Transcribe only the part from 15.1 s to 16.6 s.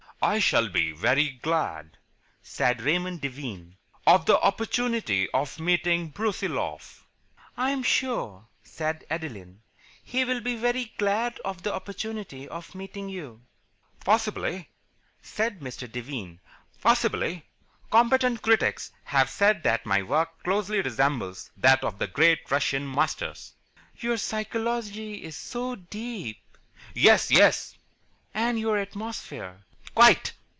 said Mr. Devine.